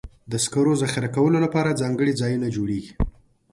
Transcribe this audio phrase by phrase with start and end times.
[0.31, 2.91] د سکرو ذخیره کولو لپاره ځانګړي ځایونه جوړېږي.